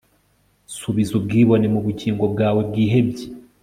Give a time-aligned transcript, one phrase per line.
[0.77, 3.25] subiza ubwibone mu bugingo bwawe bwihebye